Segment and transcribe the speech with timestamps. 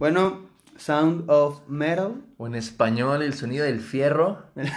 [0.00, 0.48] Bueno,
[0.78, 2.14] Sound of Metal.
[2.38, 4.42] O en español, el sonido del fierro.
[4.56, 4.72] Eso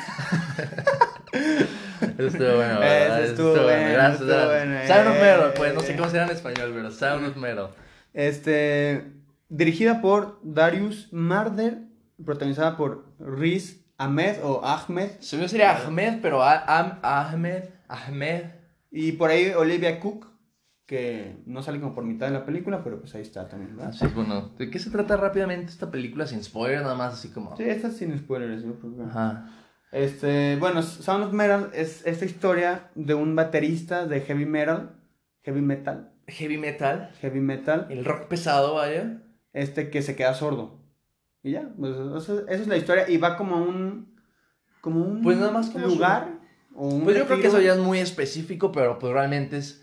[2.27, 3.23] estuvo bueno, ¿verdad?
[3.23, 5.19] Eso Eso estuvo bueno, Gracias, estuvo bueno, Sound of eh.
[5.21, 7.69] Metal, pues no sé cómo será en español, pero Sound of Metal.
[8.13, 9.13] Este,
[9.49, 11.77] dirigida por Darius Marder,
[12.23, 16.65] protagonizada por Riz Ahmed o Ahmed Según sería Ahmed, pero A-
[17.01, 18.43] Ahmed, Ahmed.
[18.91, 20.27] y por ahí Olivia Cook,
[20.85, 23.93] que no sale como por mitad de la película, pero pues ahí está también, ¿verdad?
[23.99, 24.49] Es, bueno.
[24.57, 26.81] ¿De qué se trata rápidamente esta película sin spoiler?
[26.81, 27.55] Nada más así como.
[27.55, 29.49] Sí, esta es sin spoilers, yo creo que- Ajá.
[29.91, 34.95] Este, bueno, Sound of Metal es esta historia de un baterista de heavy metal,
[35.43, 37.11] heavy metal, Heavy metal.
[37.21, 39.21] heavy metal, El rock pesado, vaya.
[39.53, 40.81] este que se queda sordo.
[41.43, 44.15] Y ya, pues eso, esa es la historia y va como a un
[44.81, 46.39] como un Pues nada más como lugar
[46.73, 49.82] o un Pues yo creo que eso ya es muy específico, pero pues realmente es.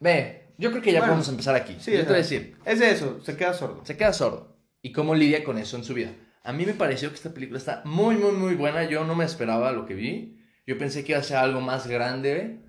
[0.00, 1.76] Ve, yo creo que ya Bueno, podemos empezar aquí.
[1.80, 3.84] sí, yo te voy a decir, Es de eso, se queda sordo.
[3.84, 4.56] se queda sordo.
[4.82, 6.10] ¿Y cómo lidia con eso en su vida?
[6.44, 8.84] A mí me pareció que esta película está muy, muy, muy buena.
[8.84, 10.38] Yo no me esperaba lo que vi.
[10.66, 12.60] Yo pensé que iba a ser algo más grande,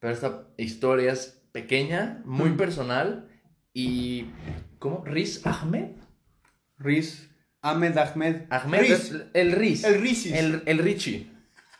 [0.00, 2.56] pero esta historia es pequeña, muy Mm.
[2.56, 3.28] personal
[3.72, 4.26] y...
[4.78, 5.02] ¿Cómo?
[5.04, 5.92] ¿Riz Ahmed?
[6.78, 7.30] Riz
[7.62, 9.12] Ahmed Ahmed Ahmed, Riz.
[9.34, 9.84] el Riz.
[9.84, 10.32] El Rizis.
[10.32, 11.30] El, el Richie.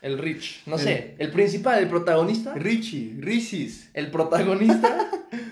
[0.03, 0.65] El Rich.
[0.67, 1.15] No El- sé.
[1.19, 2.53] El principal, el protagonista.
[2.55, 3.89] Richie, Rizis.
[3.95, 5.09] El protagonista,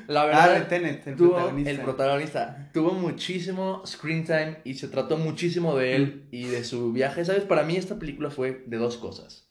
[0.09, 1.71] la Ah, verdad, de Tenet, el tuvo, protagonista.
[1.71, 6.93] el protagonista tuvo muchísimo screen time y se trató muchísimo de él y de su
[6.93, 7.25] viaje.
[7.25, 7.45] ¿Sabes?
[7.45, 9.49] Para mí esta película fue de dos cosas.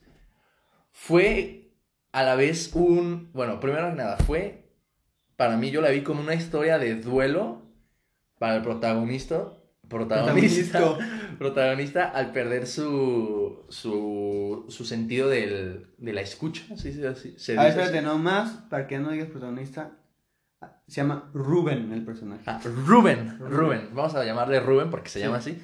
[0.91, 1.71] Fue
[2.11, 4.65] a la vez un, bueno, primero que nada, fue,
[5.37, 7.61] para mí yo la vi como una historia de duelo
[8.37, 9.53] para el protagonista.
[9.89, 10.97] Protagonista,
[11.37, 16.63] protagonista al perder su, su, su sentido del, de la escucha.
[16.77, 16.93] ¿sí?
[16.93, 17.01] ¿Sí?
[17.15, 17.35] ¿Sí?
[17.37, 19.91] Se A ver, espérate, no más, para que no digas protagonista.
[20.87, 22.43] Se llama Ruben el personaje.
[22.45, 25.61] Ah, Rubén, Rubén, vamos a llamarle Rubén porque se llama así.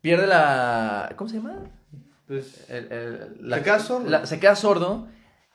[0.00, 1.12] Pierde la.
[1.16, 1.58] ¿Cómo se llama?
[2.26, 4.08] Pues, El- el- la- Se queda sordo.
[4.10, 5.08] la- se queda sordo.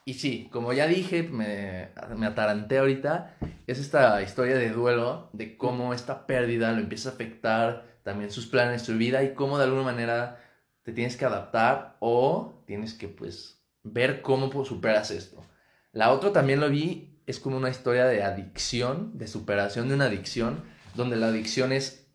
[0.07, 3.35] Y sí, como ya dije, me, me ataranté ahorita.
[3.67, 8.47] Es esta historia de duelo, de cómo esta pérdida lo empieza a afectar también sus
[8.47, 10.41] planes, su vida y cómo de alguna manera
[10.83, 15.43] te tienes que adaptar o tienes que, pues, ver cómo superas esto.
[15.91, 20.05] La otra también lo vi, es como una historia de adicción, de superación de una
[20.05, 20.63] adicción,
[20.95, 22.07] donde la adicción es,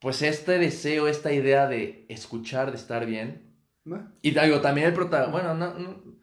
[0.00, 3.58] pues, este deseo, esta idea de escuchar, de estar bien.
[4.22, 6.19] Y digo, también el protagonista, bueno, no, no-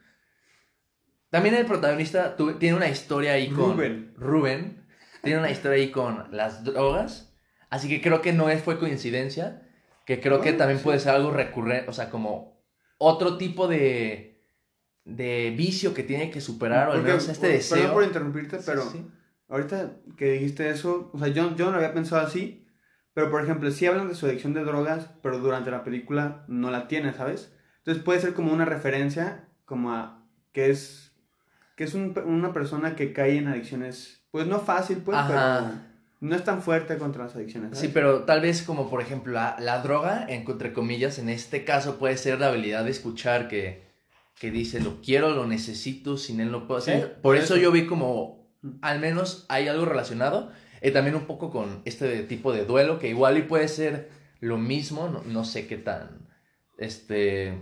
[1.37, 3.73] También el protagonista tiene una historia ahí con...
[3.73, 4.13] Rubén.
[4.17, 4.83] Rubén.
[5.23, 7.33] Tiene una historia ahí con las drogas.
[7.69, 9.61] Así que creo que no es- fue coincidencia.
[10.05, 10.83] Que creo que también sí.
[10.83, 11.89] puede ser algo recurrente.
[11.89, 12.59] O sea, como
[12.97, 14.41] otro tipo de...
[15.05, 16.89] De vicio que tiene que superar.
[16.89, 17.77] O al menos este deseo.
[17.77, 19.07] Perdón por interrumpirte, Sí, pero sí.
[19.47, 22.67] ahorita que dijiste eso, o sea, yo, yo no lo había pensado así,
[23.13, 26.71] pero por ejemplo, sí hablan de su adicción de drogas, pero durante la película no
[26.71, 27.53] la tiene, ¿sabes?
[27.77, 31.06] Entonces puede ser como una referencia, como a que es,
[31.77, 35.27] que es un- una persona que cae en adicciones, pues no fácil, pues, Ajá.
[35.69, 35.79] pero
[36.19, 37.77] no es tan fuerte contra las adicciones.
[37.77, 41.63] Sí, pero tal vez como por ejemplo la, la droga, en- entre comillas, en este
[41.63, 43.85] caso puede ser la habilidad de escuchar que,
[44.37, 47.13] que dice lo quiero, lo necesito, sin él no puedo Sí, hacer.
[47.13, 47.63] por por eso eso.
[47.63, 48.69] yo vi como Mm.
[48.81, 50.51] al menos hay algo relacionado.
[50.81, 54.09] Y también un poco con este tipo de duelo, que igual y puede ser
[54.41, 56.27] lo mismo, no, no sé qué tan,
[56.77, 57.61] este,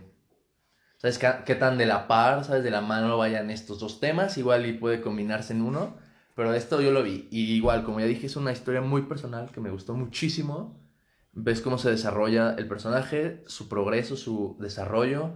[1.13, 4.37] ¿sabes qué, tan de la par, sabes, de la mano vayan estos dos temas?
[4.37, 5.97] Igual y puede combinarse en uno,
[6.35, 7.27] pero esto yo lo vi.
[7.31, 10.81] Y igual, como ya dije, es una historia muy personal que me gustó muchísimo.
[11.33, 15.33] Ves cómo se desarrolla el personaje, su progreso, su desarrollo,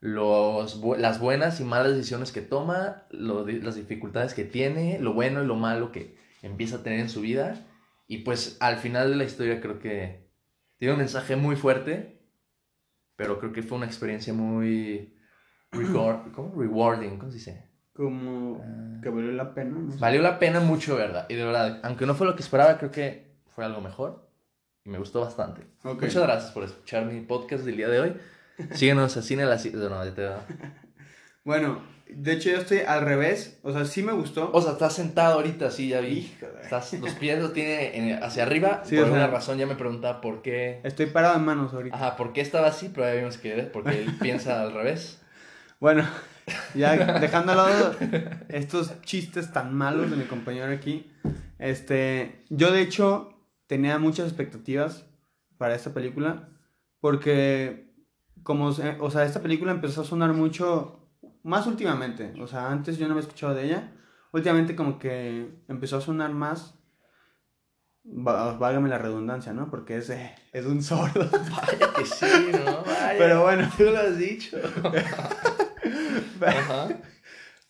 [0.00, 5.46] los, las buenas y malas decisiones que toma, las dificultades que tiene, lo bueno y
[5.46, 7.64] lo malo que empieza a tener en su vida.
[8.06, 10.28] Y pues al final de la historia creo que
[10.78, 12.15] tiene un mensaje muy fuerte,
[13.16, 15.12] pero creo que fue una experiencia muy
[15.72, 16.52] ¿cómo?
[16.56, 17.66] rewarding, ¿cómo se dice?
[17.94, 19.98] Como Ah, que valió la pena, no sé.
[19.98, 21.26] Valió la pena mucho, ¿verdad?
[21.28, 24.28] Y de verdad, aunque no fue lo que esperaba, creo que fue algo mejor.
[24.84, 25.66] Y me gustó bastante.
[25.82, 28.16] Muchas gracias por escuchar mi podcast del día de hoy.
[28.72, 30.85] Síguenos a Cine la Ci- No, ya te
[31.46, 31.78] Bueno,
[32.08, 34.50] de hecho yo estoy al revés, o sea, sí me gustó.
[34.52, 36.08] O sea, estás sentado ahorita, sí, ya vi.
[36.18, 36.60] Híjole.
[36.60, 38.82] Estás, los pies los tiene en- hacia arriba.
[38.84, 40.80] Sí, por o sea- alguna razón ya me preguntaba por qué.
[40.82, 41.94] Estoy parado en manos ahorita.
[41.94, 45.22] Ajá, por qué estaba así, pero ya vimos que es porque él piensa al revés.
[45.78, 46.04] Bueno,
[46.74, 47.94] ya dejando al lado
[48.48, 51.12] estos chistes tan malos de mi compañero aquí,
[51.60, 53.38] este, yo de hecho
[53.68, 55.06] tenía muchas expectativas
[55.58, 56.48] para esta película
[57.00, 57.86] porque
[58.42, 61.05] como, se- o sea, esta película empezó a sonar mucho
[61.46, 63.92] más últimamente, o sea, antes yo no había escuchado de ella,
[64.32, 66.76] últimamente como que empezó a sonar más
[68.08, 69.68] Válgame la redundancia, ¿no?
[69.68, 71.28] Porque es, eh, es un sordo.
[71.32, 72.84] Vaya que sí, ¿no?
[72.84, 73.14] Vaya.
[73.18, 73.68] Pero bueno.
[73.76, 74.56] Tú lo has dicho.
[76.40, 76.88] Ajá.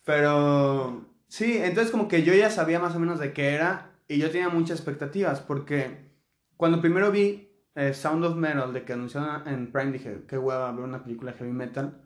[0.05, 4.19] Pero sí, entonces como que yo ya sabía más o menos de qué era y
[4.19, 6.11] yo tenía muchas expectativas porque
[6.55, 10.71] cuando primero vi eh, Sound of Metal de que anunciaron en Prime dije, qué hueva
[10.71, 12.03] ver una película heavy metal.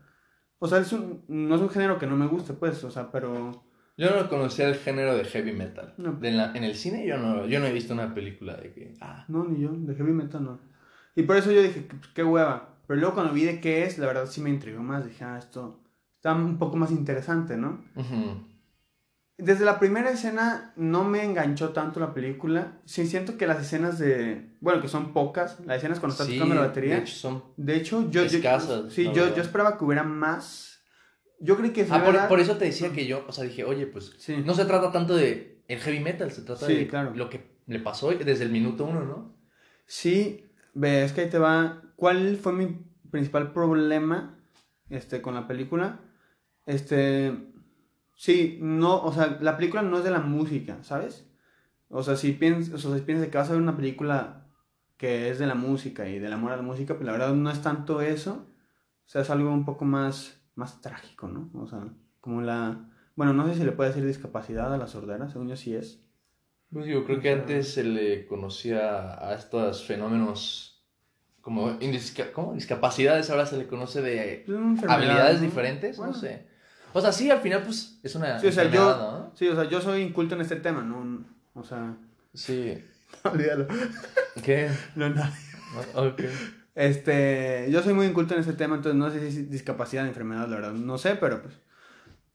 [0.63, 3.12] O sea, es un- no es un género que no me guste, pues, o sea,
[3.12, 3.63] pero...
[3.98, 5.96] Yo no conocía el género de heavy metal.
[5.98, 6.13] No.
[6.13, 8.94] De la- en el cine yo no, yo no he visto una película de que...
[9.02, 10.60] Ah, No, ni yo, de heavy metal no.
[11.16, 12.69] Y por eso yo dije, "Pues, qué hueva.
[12.88, 15.06] Pero luego cuando vi de qué es, la verdad sí me intrigó más.
[15.06, 15.80] Dije, ah, esto
[16.16, 17.84] está un poco más interesante, ¿no?
[17.96, 18.50] ujú.
[19.43, 22.79] Desde la primera escena no me enganchó tanto la película.
[22.85, 24.51] Sí, siento que las escenas de.
[24.61, 25.59] Bueno, que son pocas.
[25.65, 26.95] Las escenas cuando está Sí, tocando la batería.
[26.97, 27.43] de hecho son...
[27.57, 28.23] De hecho, yo.
[28.23, 29.35] yo- Escasas, sí, yo, verdad.
[29.35, 30.83] yo esperaba que hubiera más.
[31.39, 31.88] Yo creí que.
[31.89, 34.38] Ah, por eso te decía que yo, o sea, dije, oye, pues Sí.
[34.45, 37.13] no se trata tanto de el heavy metal, se trata Sí, de claro.
[37.15, 39.35] lo que le pasó desde el minuto uno, ¿no?
[39.88, 40.45] Sí,
[40.75, 41.81] ves que ahí te va.
[41.95, 42.77] ¿Cuál fue mi
[43.09, 44.38] principal problema
[44.89, 45.99] este, con la película?
[46.67, 47.47] Este.
[48.21, 51.27] Sí, no, o sea, la película no es de la música, ¿sabes?
[51.89, 54.45] O sea, si piensas, o sea, si piensas que vas a ver una película
[54.97, 57.50] que es de la música y del amor a la música, pues la verdad no
[57.50, 58.45] es tanto eso.
[59.07, 61.50] O sea, es algo un poco más, más trágico, ¿no?
[61.59, 61.79] O sea,
[62.19, 62.91] como la.
[63.15, 66.03] Bueno, no sé si le puede decir discapacidad a la sordera, según yo sí es.
[66.71, 70.83] Pues digo, creo que antes se le conocía a estos fenómenos
[71.41, 72.53] como indisca- ¿cómo?
[72.53, 75.47] discapacidades, ahora se le conoce de Es una enfermedad, habilidades ¿no?
[75.47, 76.13] diferentes, Bueno.
[76.13, 76.50] no sé.
[76.93, 79.31] O sea, sí, al final pues es una Sí, o sea, yo- ¿no?
[79.35, 81.25] Sí, o sea, yo soy inculto en este tema, ¿no?
[81.53, 81.95] O sea.
[82.33, 82.83] Sí.
[83.23, 83.67] Olvídalo.
[84.43, 84.69] ¿Qué?
[84.95, 85.21] No, no.
[85.95, 86.21] Ok.
[86.75, 90.47] Este, yo soy muy inculto en este tema, entonces no sé si es discapacidad, enfermedad,
[90.47, 91.53] la verdad, no sé, pero pues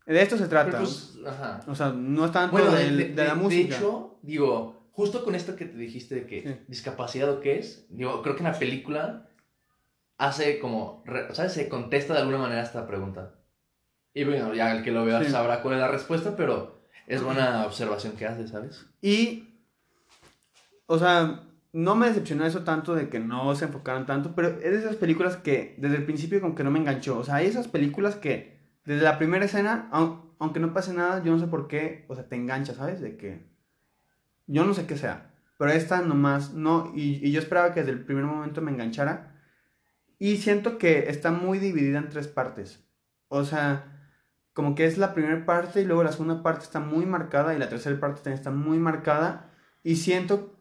[0.06, 0.78] de esto se trata.
[0.78, 1.60] Pues, ajá.
[1.66, 3.76] O sea, no es tanto Bueno, del- de, de, de- la de música.
[3.76, 6.64] hecho, digo, justo con esto que te dijiste de que Sí.
[6.68, 9.28] discapacidad o qué es, digo, creo que en la película
[10.18, 11.52] hace como, re- ¿sabes?
[11.52, 13.34] Se contesta de alguna manera esta pregunta.
[14.16, 15.30] Y bueno, ya el que lo vea Sí.
[15.30, 18.86] sabrá cuál es la respuesta, pero es buena observación que hace, ¿sabes?
[19.02, 19.60] Y,
[20.86, 21.42] o sea,
[21.74, 24.96] no me decepcionó eso tanto de que no se enfocaran tanto, pero es de esas
[24.96, 27.18] películas que desde el principio como que no me enganchó.
[27.18, 31.22] O sea, hay esas películas que desde la primera escena, au- aunque no pase nada,
[31.22, 33.02] yo no sé por qué, o sea, te engancha, ¿sabes?
[33.02, 33.46] De que
[34.46, 37.92] yo no sé qué sea, pero esta nomás no, y, y yo esperaba que desde
[37.92, 39.34] el primer momento me enganchara.
[40.18, 42.82] Y siento que está muy dividida en tres partes.
[43.28, 43.92] O sea,
[44.56, 47.58] como que es la primera parte y luego la segunda parte está muy marcada y
[47.58, 49.50] la tercera parte también está muy marcada.
[49.82, 50.54] Y siento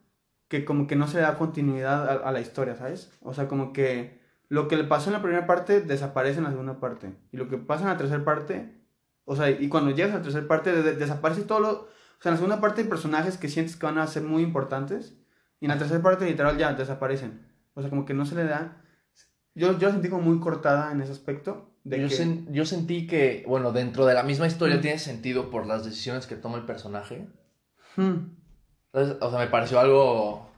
[0.49, 3.09] que como que no se le da continuidad a, a la historia, ¿sabes?
[3.21, 4.19] O sea, como que
[4.49, 7.15] lo que le pasó en la primera parte desaparece en la segunda parte.
[7.31, 8.69] Y lo que pasa en la tercera parte,
[9.23, 11.69] o sea, y cuando llegas a la tercera parte de- de- desaparece todo lo...
[11.71, 14.43] O sea, en la segunda parte hay personajes que sientes que van a ser muy
[14.43, 15.15] importantes.
[15.61, 17.47] Y en la tercera parte literal ya desaparecen.
[17.75, 18.81] O sea, como que no se le da...
[19.55, 21.71] Yo, yo la sentí como muy cortada en ese aspecto.
[21.83, 22.15] De Yo, que...
[22.15, 24.81] sen- yo sentí que, bueno, dentro de la misma historia Mm.
[24.81, 27.27] tiene sentido por las decisiones que toma el personaje.
[27.95, 28.35] Hmm.
[28.91, 30.49] Entonces, o sea, me pareció algo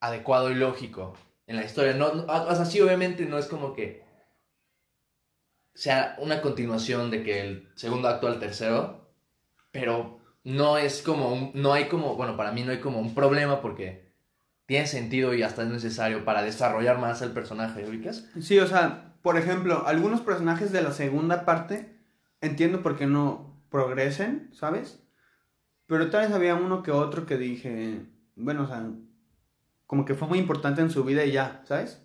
[0.00, 1.14] adecuado y lógico
[1.46, 1.94] en la historia.
[1.94, 4.04] No, no- o sea, sí, obviamente no es como que
[5.74, 9.10] sea una continuación de que el segundo acto al tercero,
[9.70, 13.14] pero no es como un, no hay como, bueno, para mí no hay como un
[13.14, 14.05] problema porque
[14.66, 18.26] tiene sentido y hasta es necesario para desarrollar más el personaje, ¿ubicas?
[18.40, 21.96] Sí, o sea, por ejemplo, algunos personajes de la segunda parte
[22.40, 25.00] entiendo por qué no progresen, ¿sabes?
[25.86, 28.02] Pero tal vez había uno que otro que dije,
[28.34, 28.88] bueno, o sea,
[29.86, 32.02] como que fue muy importante en su vida y ya, ¿sabes?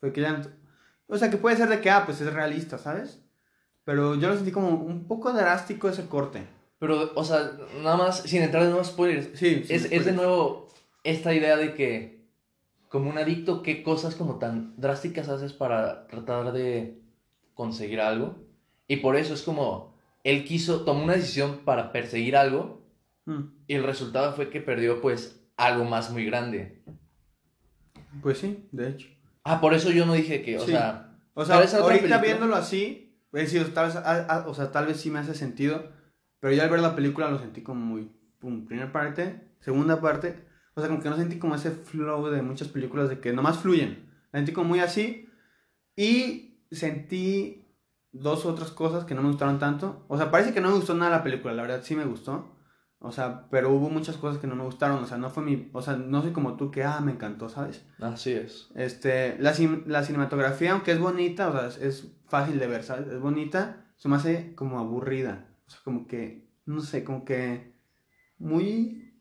[0.00, 0.42] Fue que ya...
[1.06, 3.22] O sea, que puede ser de que, ah, pues es realista, ¿sabes?
[3.84, 6.46] Pero yo lo sentí como un poco drástico ese corte.
[6.78, 10.12] Pero, o sea, nada más, sin entrar de nuevos spoilers, Sí, sí, es, es de
[10.12, 10.68] nuevo
[11.04, 12.22] esta idea de que,
[12.88, 16.98] como un adicto, ¿qué cosas como tan drásticas haces para tratar de
[17.54, 18.36] conseguir algo?
[18.88, 22.80] Y por eso es como, él quiso, tomó una decisión para perseguir algo
[23.24, 26.82] Mm, y el resultado fue que perdió pues algo más muy grande.
[28.20, 29.08] Pues sí, de hecho.
[29.44, 30.72] Ah, por eso yo no dije que, o Sí.
[30.72, 32.18] sea, O sea, ahorita película.
[32.18, 35.34] viéndolo así, pues sí, tal vez, ah, ah, o sea, tal vez sí me hace
[35.34, 35.88] sentido,
[36.40, 40.44] pero ya al ver la película lo sentí como muy, pum, primera parte, segunda parte,
[40.74, 43.58] o sea, como que no sentí como ese flow de muchas películas de que nomás
[43.58, 45.28] fluyen, la sentí como muy así,
[45.96, 47.68] y sentí
[48.12, 50.94] dos otras cosas que no me gustaron tanto, o sea, parece que no me gustó
[50.94, 52.52] nada la película, la verdad sí me gustó,
[53.04, 55.70] o sea, pero hubo muchas cosas que no me gustaron, o sea, no fue mi,
[55.72, 57.84] o sea, no soy como tú que, ah, me encantó, ¿sabes?
[57.98, 58.70] así es.
[58.76, 59.52] Este, la,
[59.86, 63.08] la cinematografía, aunque es bonita, o sea, es, es fácil de ver, ¿sabes?
[63.08, 65.48] Es bonita, se me hace como aburrida.
[65.66, 67.74] O sea, como que, no sé, como que
[68.38, 69.11] muy...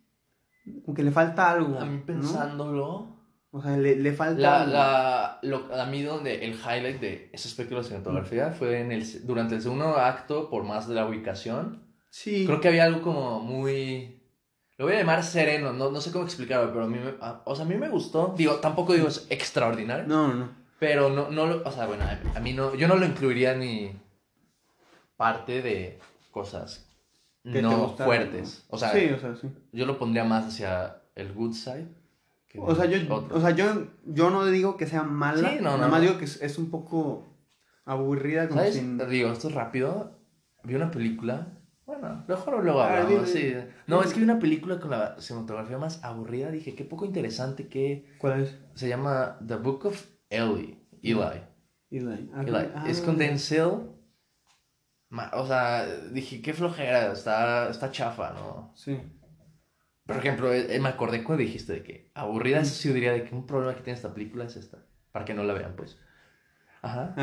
[0.85, 1.79] como que le falta algo.
[1.79, 2.05] A mí ¿no?
[2.05, 3.17] pensándolo.
[3.53, 4.73] O sea, le, le falta La, algo.
[4.73, 8.91] la, lo- a mí donde el highlight de ese aspecto de la cinematografía fue en
[8.93, 11.83] el, durante el segundo acto, por más de la ubicación.
[12.09, 12.45] Sí.
[12.45, 14.17] Creo que había algo como muy...
[14.77, 17.41] Lo voy a llamar sereno, no, no sé cómo explicarlo, pero a mí, me, a-
[17.45, 18.33] o sea, a mí me gustó.
[18.37, 20.49] Digo, tampoco digo es extraordinario, No, no, no.
[20.79, 23.91] pero no, no lo, o sea, bueno, a, mí no, yo no lo incluiría ni
[25.17, 25.99] parte de
[26.31, 26.87] cosas
[27.43, 28.65] no fuertes.
[28.69, 29.49] O sea, sí, o sea, sí.
[29.71, 31.87] yo lo pondría más hacia el good side.
[32.47, 33.37] que O sea, yo, otro.
[33.37, 35.49] o sea, yo, yo no digo que sea mala.
[35.49, 36.07] Sí, no, nada no, más no.
[36.07, 37.27] digo que es, es un poco
[37.85, 38.47] aburrida.
[38.47, 38.75] Como ¿Sabes?
[38.75, 38.97] sin...
[39.09, 40.19] Digo, esto es rápido.
[40.63, 41.47] Vi una película.
[41.85, 43.33] Bueno, mejor luego hablamos.
[43.33, 43.51] dime.
[43.51, 43.53] sí.
[43.87, 46.51] No, es que vi una película con la cinematografía más aburrida.
[46.51, 48.57] Dije, qué poco interesante que ¿Cuál es?
[48.75, 50.77] se llama The Book of Eli.
[51.01, 51.17] Eli.
[51.89, 52.29] Eli.
[52.33, 52.55] Ah, Eli.
[52.75, 53.71] ah, Es con Denzel.
[55.33, 57.11] O sea, dije, qué flojera.
[57.11, 58.71] Está, está chafa, ¿no?
[58.75, 58.97] Sí.
[60.05, 63.35] Por ejemplo, eh, me acordé cuando dijiste de que aburrida, eso sí diría de que
[63.35, 64.79] un problema que tiene esta película es esta.
[65.11, 65.97] Para que no la vean, pues.
[66.81, 67.13] Ajá.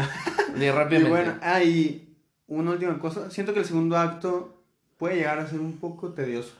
[0.57, 1.09] Y Y rápidamente.
[1.11, 2.16] bueno, ah, y
[2.47, 3.30] una última cosa.
[3.30, 4.64] Siento que el segundo acto
[4.99, 6.54] puede llegar a ser un poco tedioso.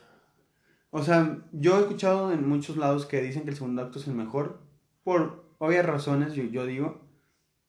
[0.91, 4.07] O sea, yo he escuchado en muchos lados que dicen que el segundo acto es
[4.07, 4.59] el mejor.
[5.03, 7.01] Por obvias razones, yo, yo digo.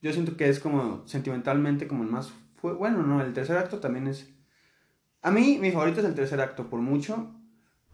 [0.01, 2.33] Yo siento que es como sentimentalmente como el más...
[2.63, 4.33] Bueno, no, el tercer acto también es...
[5.23, 7.35] A mí, mi favorito es el tercer acto, por mucho.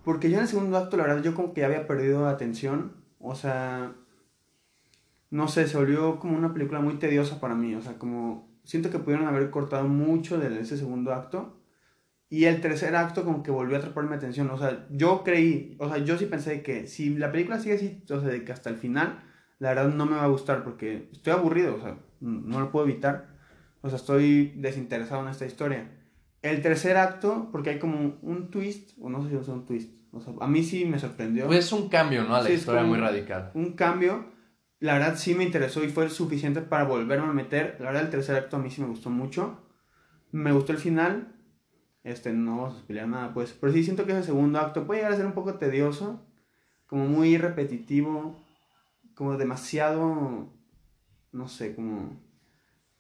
[0.04, 2.92] Porque yo en el segundo acto, la verdad, yo como que ya había perdido atención.
[3.18, 3.92] O sea,
[5.30, 7.75] no sé, se volvió como una película muy tediosa para mí.
[7.75, 11.61] O sea, como siento que pudieron haber cortado mucho de ese segundo acto.
[12.28, 14.50] Y el tercer acto como que volvió a atraparme mi atención.
[14.50, 18.02] O sea, yo creí, o sea, yo sí pensé que si la película sigue así,
[18.11, 19.23] o sea, de que hasta el final,
[19.58, 22.87] la verdad no me va a gustar porque estoy aburrido, o sea, no lo puedo
[22.87, 23.36] evitar.
[23.87, 25.88] O sea, estoy desinteresado en esta historia.
[26.43, 29.90] El tercer acto, porque hay como un twist, o no sé si es un twist.
[30.12, 31.47] O sea, a mí sí me sorprendió.
[31.47, 32.35] Pues es un cambio, ¿no?
[32.37, 33.50] A la Sí, historia muy radical.
[33.55, 34.26] un cambio.
[34.81, 37.76] La verdad sí me interesó y fue suficiente para volverme a meter.
[37.81, 39.59] La verdad el tercer acto a mí sí me gustó mucho.
[40.33, 41.33] Me gustó el final.
[42.05, 43.52] Este, no vamos a spoilear nada, pues.
[43.59, 46.23] Pero sí siento que ese segundo acto puede llegar a ser un poco tedioso.
[46.87, 48.37] Como muy repetitivo.
[49.14, 50.52] Como demasiado.
[51.33, 52.21] No sé, como.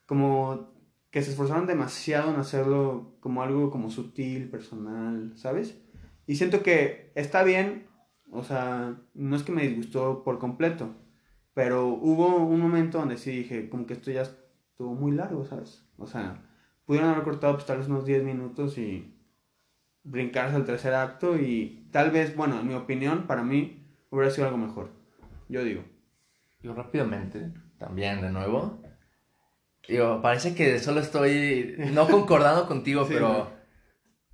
[0.06, 0.75] Como
[1.16, 5.80] que se esforzaron demasiado en hacerlo como algo como sutil, personal, ¿sabes?
[6.26, 7.86] Y siento que está bien,
[8.30, 10.94] o sea, no es que me disgustó por completo,
[11.54, 15.88] pero hubo un momento donde sí dije, como que esto ya estuvo muy largo, ¿sabes?
[15.96, 16.44] O sea,
[16.84, 19.18] pudieron haber cortado pues tal vez unos 10 minutos y
[20.02, 24.48] brincarse al tercer acto y tal vez, bueno, en mi opinión, para mí, hubiera sido
[24.48, 24.90] algo mejor.
[25.48, 25.82] Yo digo.
[26.60, 28.82] Yo rápidamente, también de nuevo.
[29.88, 33.50] Digo, parece que solo estoy no concordando contigo, Sí, pero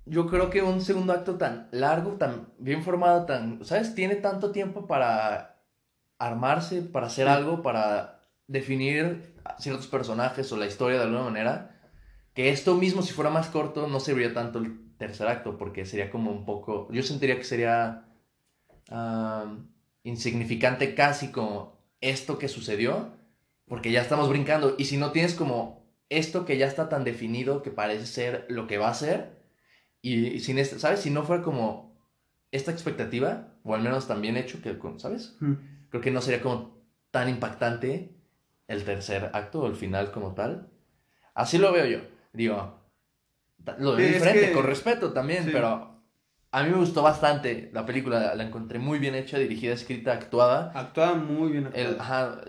[0.05, 3.93] yo creo que un segundo acto tan largo, tan bien formado, tan, ¿sabes?
[3.95, 5.61] Tiene tanto tiempo para
[6.17, 7.33] armarse, para hacer Sí.
[7.33, 11.81] algo, para definir ciertos personajes o la historia de alguna manera,
[12.33, 16.09] que esto mismo si fuera más corto no serviría tanto el tercer acto, porque sería
[16.09, 18.05] como un poco, yo sentiría que sería
[18.89, 19.55] ah,
[20.03, 23.11] insignificante casi como esto que sucedió,
[23.73, 24.75] porque ya estamos brincando.
[24.77, 28.67] Y si no tienes como esto que ya está tan definido que parece ser lo
[28.67, 29.41] que va a ser,
[29.99, 30.99] y sin este, ¿sabes?
[30.99, 31.99] Si no fuera como
[32.51, 35.37] esta expectativa, o al menos tan bien hecho, que, ¿sabes?
[35.39, 35.53] Mm.
[35.89, 38.15] Creo que no sería como tan impactante
[38.67, 40.69] el tercer acto o el final como tal.
[41.33, 41.97] Así lo veo yo.
[42.31, 42.79] Digo,
[43.79, 45.49] lo veo Sí, es diferente, que- con respeto también, sí.
[45.51, 45.99] pero
[46.51, 48.35] a mí me gustó bastante la película.
[48.35, 50.71] La encontré muy bien hecha, dirigida, escrita, actuada.
[50.75, 51.71] Actuaba muy bien.
[51.73, 52.01] El, actuado.
[52.01, 52.41] ajá,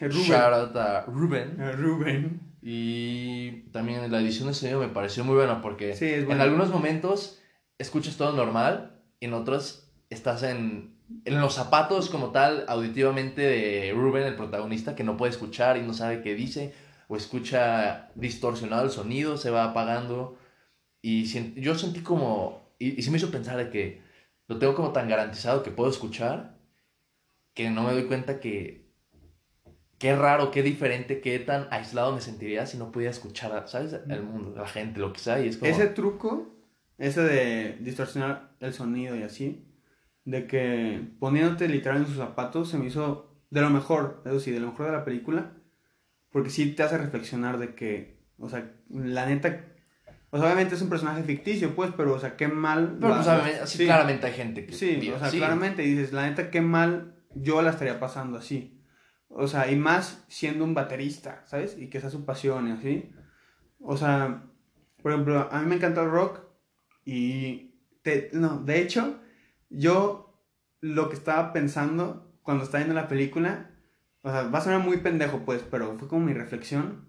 [0.00, 1.60] El shout out a Ruben.
[1.60, 2.40] El Rubén.
[2.62, 6.70] Y también la edición de sonido me pareció muy buena porque Sí, es en algunos
[6.70, 7.40] momentos
[7.78, 14.24] escuchas todo normal, en otros estás en, en los zapatos como tal, auditivamente de Ruben,
[14.24, 16.74] el protagonista, que no puede escuchar y no sabe qué dice,
[17.06, 20.36] o escucha distorsionado el sonido, se va apagando.
[21.00, 21.24] Y
[21.60, 24.02] yo sentí como, y, y sí me hizo pensar de que
[24.48, 26.58] lo tengo como tan garantizado que puedo escuchar,
[27.54, 28.87] que no me doy cuenta que
[29.98, 33.96] qué raro, qué diferente, qué tan aislado me sentiría si no pudiera escuchar, ¿sabes?
[34.08, 35.40] El mundo, la gente, lo que sea.
[35.40, 35.70] Y es como...
[35.70, 36.54] Ese truco,
[36.98, 39.66] ese de distorsionar el sonido y así,
[40.24, 44.50] de que poniéndote literal en sus zapatos, se me hizo de lo mejor, eso sí,
[44.50, 45.52] de lo mejor de la película,
[46.30, 49.64] porque sí te hace reflexionar de que, o sea, la neta,
[50.30, 52.98] o sea, obviamente es un personaje ficticio, pues, pero, o sea, qué mal...
[53.00, 54.72] Pero la- pues obviamente, sí, sí, claramente hay gente que...
[54.74, 55.38] Sí, digo, o sea, sí.
[55.38, 58.77] claramente dices, la neta, qué mal yo la estaría pasando así.
[59.28, 61.76] O sea, y más siendo un baterista, ¿sabes?
[61.78, 63.10] Y que sea su pasión y así.
[63.80, 64.44] O sea,
[65.02, 66.40] por ejemplo, a mí me encanta el rock
[67.04, 67.74] y...
[68.02, 69.18] te- no, de hecho,
[69.70, 70.42] yo
[70.80, 73.70] lo que estaba pensando cuando estaba viendo la película.
[74.22, 77.06] O sea, va a sonar muy pendejo, pues, pero fue como mi reflexión.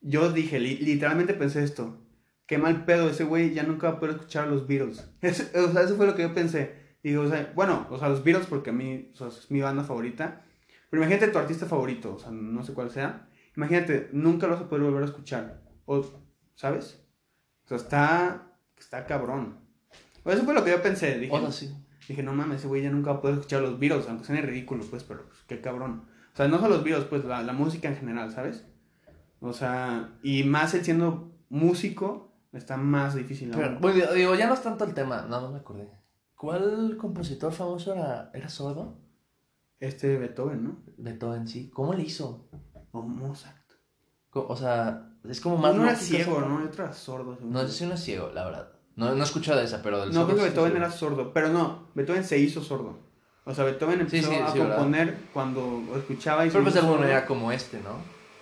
[0.00, 1.98] Yo dije, li- literalmente pensé esto.
[2.46, 5.08] Qué mal pedo, ese güey ya nunca va a poder escuchar a los Beatles.
[5.20, 6.74] Eso, o sea, eso fue lo que yo pensé.
[7.02, 9.60] Digo, o sea, bueno, o sea, los Beatles porque a mí o sea, es mi
[9.60, 10.44] banda favorita.
[10.90, 13.28] Pero imagínate tu artista favorito, o sea, no sé cuál sea.
[13.56, 15.62] Imagínate, nunca lo vas a poder volver a escuchar.
[15.86, 16.04] O,
[16.56, 17.00] ¿sabes?
[17.64, 19.60] O sea, está, está cabrón.
[20.24, 21.18] O eso fue lo que yo pensé.
[21.18, 21.74] Dije, sí.
[22.08, 24.42] dije no mames, ese güey ya nunca va a poder escuchar los Beatles, aunque suene
[24.42, 26.04] ridículo, pues, pero pues, qué cabrón.
[26.32, 28.66] O sea, no solo los Beatles, pues, la, la música en general, ¿sabes?
[29.40, 33.52] O sea, y más él siendo músico, está más difícil.
[33.54, 35.88] Pero, bueno, digo, ya no es tanto el tema, nada más me acordé.
[36.34, 38.98] ¿Cuál compositor famoso era, era sordo?
[39.80, 40.76] Este Beethoven, ¿no?
[40.98, 41.70] Beethoven, sí.
[41.70, 42.48] ¿Cómo le hizo?
[42.92, 43.56] O Mozart.
[44.32, 46.62] O sea, es como más Uno era ciego, ¿no?
[46.62, 47.38] Y otro era sordo.
[47.40, 47.66] No, yo.
[47.66, 48.72] ese sí no es ciego, la verdad.
[48.96, 51.48] No, no he escuchado de esa, pero del No, creo que Beethoven era sordo, pero
[51.48, 52.98] no, Beethoven se hizo sordo.
[53.44, 54.76] O sea, Beethoven empezó sí, a sí, ¿verdad?
[54.76, 57.96] componer cuando escuchaba y se Pero pues alguno era como este, ¿no?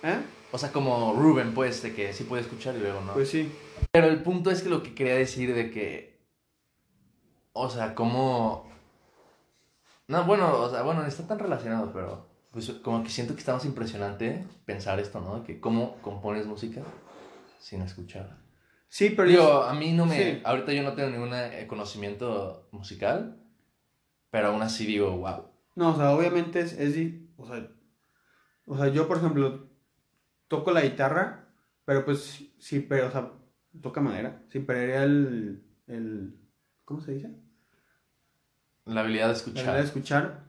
[0.07, 0.17] ¿Eh?
[0.51, 3.13] O sea, como Ruben, pues, de que sí puede escuchar y luego no.
[3.13, 3.51] Pues sí.
[3.91, 6.19] Pero el punto es que lo que quería decir de que.
[7.53, 8.68] O sea, como.
[10.09, 12.27] No, bueno, o sea, bueno, está tan relacionado, pero.
[12.51, 15.43] Pues como que siento que está más impresionante pensar esto, ¿no?
[15.43, 16.81] Que cómo compones música
[17.59, 18.37] sin escuchar.
[18.87, 20.15] Sí, pero Digo, yo- a mí no me.
[20.17, 20.41] sí.
[20.43, 23.37] Ahorita yo no tengo ningún eh, conocimiento musical,
[24.31, 25.45] pero aún así digo, wow.
[25.75, 26.97] No, o sea, obviamente es, es
[27.37, 27.69] o sea,
[28.65, 29.69] o sea, yo por ejemplo
[30.47, 31.53] toco la guitarra,
[31.85, 33.31] pero pues sí, pero, o sea,
[33.79, 36.35] toca madera, sí, pero el, el,
[36.83, 37.29] ¿cómo se dice?
[38.89, 39.59] La habilidad de La escuchar.
[39.63, 40.39] habilidad de escuchar,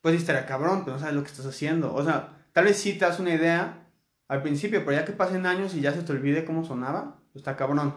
[0.00, 2.78] pues sí estaría cabrón, pero no sabes lo que estás haciendo, o sea, tal vez
[2.78, 3.86] sí te das una idea
[4.28, 7.36] al principio, pero ya que pasen años y ya se te olvide cómo sonaba, pues
[7.42, 7.94] está cabrón.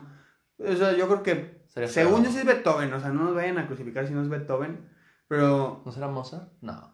[0.57, 2.25] O sea, yo creo que, Sería según feo.
[2.25, 4.87] yo sí es Beethoven, o sea, no nos vayan a crucificar si no es Beethoven,
[5.27, 5.81] pero...
[5.85, 6.49] ¿No será Mozart?
[6.61, 6.93] No.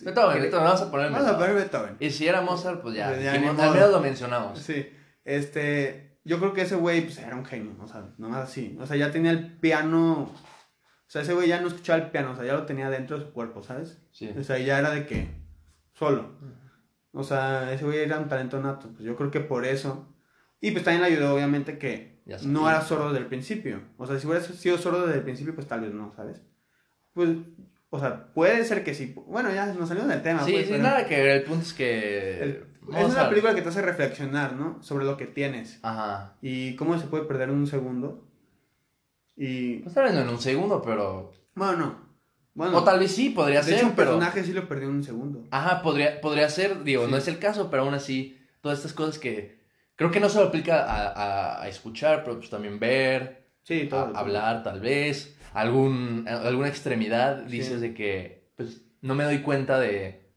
[0.00, 1.50] Beethoven, Beethoven, vamos a poner Vamos a Beethoven.
[1.50, 1.96] poner Beethoven.
[2.00, 4.58] Y si era Mozart, pues ya, Pues ya, al menos lo mencionamos.
[4.58, 4.88] Sí,
[5.24, 8.86] este, yo creo que ese güey, pues, era un genio, o sea, nomás así, o
[8.86, 10.30] sea, ya tenía el piano,
[11.12, 13.24] sea, ese güey ya no escuchaba el piano, o sea, ya lo tenía dentro de
[13.26, 14.00] su cuerpo, ¿sabes?
[14.12, 14.30] Sí.
[14.38, 15.28] O sea, ya era de que,
[15.94, 16.30] solo,
[17.12, 20.08] o sea, ese güey era un talento nato, pues yo creo que por eso,
[20.60, 24.18] y pues también le ayudó, obviamente, que no era sordo desde el principio, o sea,
[24.18, 26.40] si hubiera sido sordo desde el principio, pues tal vez no, ¿sabes?
[27.12, 27.28] Pues,
[27.90, 30.70] o sea, puede ser que sí, bueno, ya nos salimos del tema, Sí, pues, sí,
[30.72, 31.36] pero- nada que ver.
[31.38, 32.42] El punto es que.
[32.42, 32.64] el-
[32.96, 34.82] es una película que te hace reflexionar, ¿no?
[34.82, 35.78] Sobre lo que tienes.
[35.82, 36.36] Ajá.
[36.40, 38.26] y cómo se puede perder en un segundo.
[39.44, 41.32] Y Pues tal vez no en un segundo, pero.
[41.54, 42.12] bueno, no.
[42.54, 44.10] Bueno, O tal vez sí, podría de ser, hecho, un pero.
[44.10, 45.42] personaje sí lo perdió en un segundo.
[45.50, 46.84] Ajá, podría, podría ser.
[46.84, 47.10] Digo, Sí.
[47.10, 49.60] no es el caso, pero aún así, todas estas cosas que.
[49.96, 53.88] Creo que no solo aplica a, a- a escuchar, pero pues también ver, Sí, a-
[53.88, 54.16] todo.
[54.16, 55.36] hablar, tal vez.
[55.54, 57.52] Algún, alguna extremidad, Sí.
[57.58, 58.50] dices de que.
[58.56, 60.30] Pues no me doy cuenta de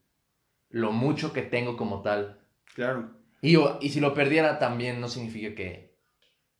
[0.69, 2.39] lo mucho que tengo como tal.
[2.73, 3.11] Claro.
[3.41, 5.84] Y, y si lo perdiera también no significa que...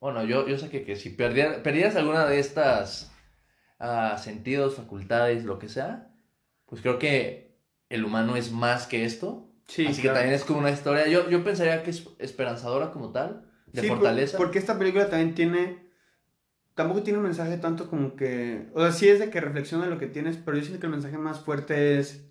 [0.06, 3.12] Bueno, yo, yo sé que, si perdieras alguna de estas
[3.80, 6.14] ah, sentidos, facultades, lo que sea,
[6.68, 7.58] pues creo que
[7.90, 9.50] el humano es más que esto.
[9.68, 10.14] Sí, Así claro.
[10.14, 11.08] que también es como una historia.
[11.08, 14.38] Yo, yo pensaría que es esperanzadora como tal, de Sí, por- fortaleza.
[14.38, 15.90] porque esta película también tiene.
[16.76, 18.70] Tampoco tiene un mensaje tanto como que.
[18.76, 20.92] O sea, sí es de que reflexiona lo que tienes, pero yo siento que el
[20.92, 22.30] mensaje más fuerte es.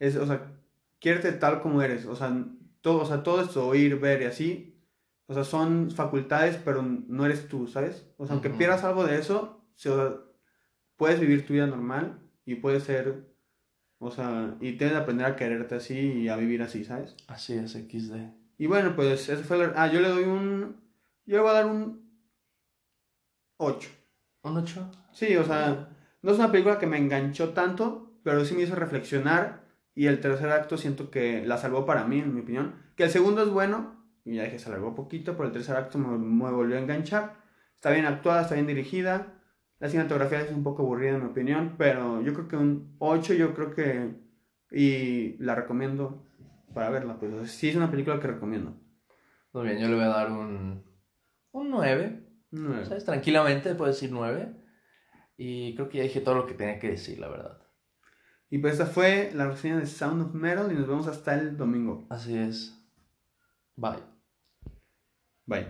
[0.00, 0.50] es o sea,
[0.98, 2.06] quiérete tal como eres.
[2.06, 2.36] O sea,
[2.80, 4.73] todo, o sea, todo esto, oír, ver y así.
[5.26, 8.06] O sea, son facultades, pero no eres tú, ¿sabes?
[8.18, 8.58] O sea, aunque Ujú.
[8.58, 10.14] pierdas algo de eso, sea,
[10.96, 13.32] puedes vivir tu vida normal y puedes ser.
[13.98, 17.16] O sea, y tienes que aprender a quererte así y a vivir así, ¿sabes?
[17.26, 18.32] Así es, XD.
[18.58, 19.58] Y bueno, pues eso fue.
[19.58, 20.76] la- Ah, yo le doy un.
[21.26, 22.04] Yo le voy a dar un
[23.56, 23.88] 8.
[24.42, 24.90] ¿Un 8?
[25.12, 25.88] Sí, o sea,
[26.22, 29.64] no es una película que me enganchó tanto, pero sí me hizo reflexionar.
[29.94, 32.74] Y el tercer acto siento que la salvó para mí, en mi opinión.
[32.96, 35.98] Que el segundo es bueno, y ya dije, se alargó poquito, pero el tercer acto
[35.98, 37.36] me, me volvió a enganchar.
[37.74, 39.34] Está bien actuada, está bien dirigida.
[39.78, 43.34] La cinematografía es un poco aburrida, en mi opinión, pero yo creo que un 8,
[43.34, 44.14] yo creo que.
[44.70, 46.26] Y la recomiendo
[46.72, 48.74] para verla, pues sí es una película que recomiendo.
[49.52, 50.84] Muy bien, yo le voy a dar un,
[51.52, 52.26] un 9.
[52.52, 52.84] Un nueve.
[52.86, 53.04] ¿Sabes?
[53.04, 54.56] Tranquilamente puedo decir 9.
[55.36, 57.60] Y creo que ya dije todo lo que tenía que decir, la verdad.
[58.50, 61.56] Y pues esta fue la reseña de Sound of Metal y nos vemos hasta el
[61.56, 62.06] domingo.
[62.10, 62.80] Así es.
[63.76, 64.13] Bye.
[65.48, 65.66] Bye.